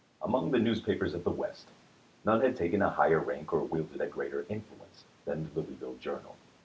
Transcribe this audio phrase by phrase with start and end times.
[0.23, 1.67] Among the newspapers of the West,
[2.25, 6.33] none had taken a higher rank or wielded a greater influence than the" Louisville Journal."